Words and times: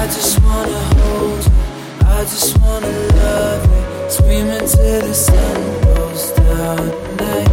I 0.00 0.06
just 0.06 0.40
wanna 0.44 0.78
hold 1.00 1.44
you. 1.44 1.52
I 2.06 2.20
just 2.32 2.56
wanna 2.60 2.86
love 2.86 3.64
you. 3.66 4.10
Screaming 4.10 4.66
till 4.72 5.00
the 5.08 5.12
sun 5.12 5.56
goes 5.82 6.30
down 6.32 6.78
at. 7.18 7.48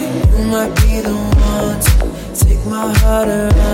And 0.00 0.38
you 0.38 0.44
might 0.46 0.72
be 0.76 1.00
the 1.00 1.12
one 1.12 1.80
to 1.86 2.44
take 2.44 2.64
my 2.66 2.92
heart 3.00 3.28
around. 3.28 3.65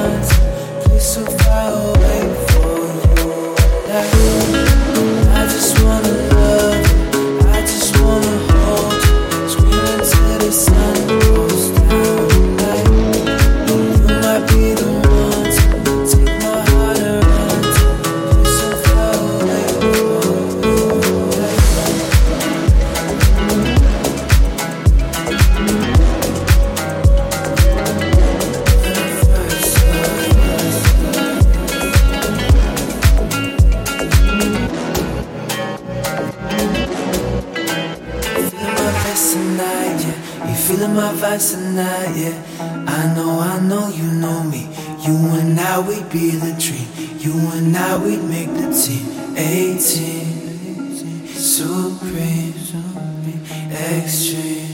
vibes 39.12 39.32
tonight, 39.32 40.00
yeah. 40.00 40.48
You 40.48 40.55
feeling 40.55 40.94
my 40.94 41.12
vibes 41.12 41.52
tonight, 41.55 42.16
yeah. 42.16 42.34
I 42.86 43.14
know, 43.14 43.41
I 43.41 43.60
know 43.60 43.88
you 43.88 44.10
know 44.10 44.42
me. 44.44 44.69
You 45.04 45.16
and 45.38 45.58
I, 45.58 45.80
we'd 45.80 46.10
be 46.10 46.30
the 46.30 46.52
dream. 46.58 46.88
You 47.19 47.32
and 47.52 47.77
I, 47.77 47.96
we'd 47.98 48.24
make 48.24 48.48
the 48.48 48.72
team. 48.72 49.06
18, 49.36 51.27
supreme, 51.28 52.54
extreme. 53.70 54.72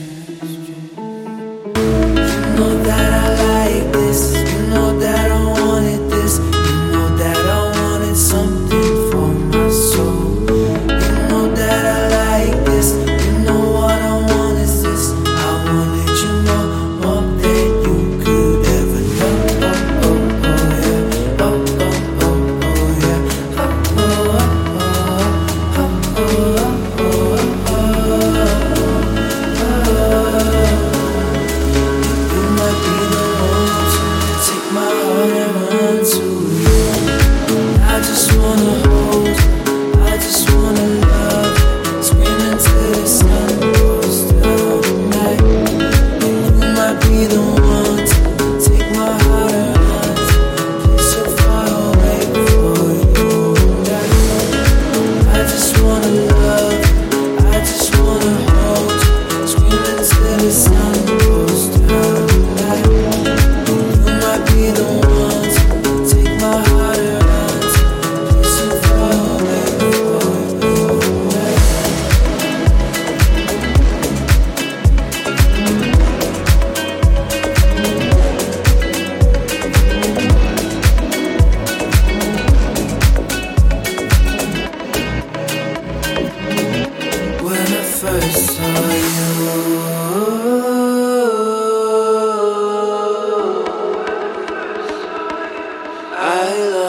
wanna 55.98 56.27
love. 56.27 56.48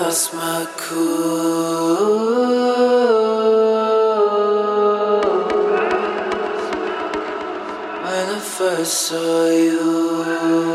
lost 0.09 0.33
my 0.33 0.67
cool 0.75 2.09
when 8.03 8.29
I 8.37 8.39
first 8.39 8.93
saw 9.07 9.49
you. 9.49 10.68